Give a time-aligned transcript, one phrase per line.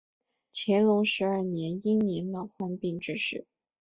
[0.51, 3.45] 乾隆十二年因年老患病致仕。